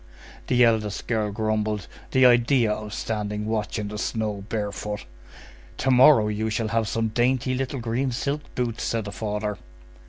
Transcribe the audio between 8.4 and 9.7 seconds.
boots!" said the father.